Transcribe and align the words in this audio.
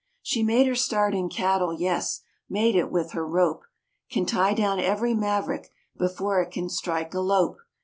She 0.23 0.41
made 0.41 0.65
her 0.65 0.73
start 0.73 1.13
in 1.13 1.29
cattle, 1.29 1.71
yes, 1.79 2.21
made 2.49 2.75
it 2.75 2.89
with 2.89 3.11
her 3.11 3.23
rope; 3.23 3.65
Can 4.09 4.25
tie 4.25 4.55
down 4.55 4.79
every 4.79 5.13
maverick 5.13 5.69
before 5.95 6.41
it 6.41 6.49
can 6.49 6.69
strike 6.69 7.13
a 7.13 7.19
lope. 7.19 7.59